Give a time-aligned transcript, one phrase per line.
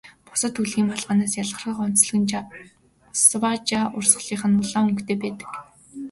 [0.27, 2.31] Бусад хөлгөний малгайнаас ялгарах онцлог нь
[3.27, 5.51] Сажава урсгалынх улаан өнгөтэй байдаг.